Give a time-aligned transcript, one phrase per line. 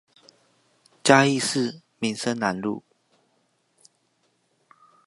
[1.03, 2.83] 嘉義市民生南路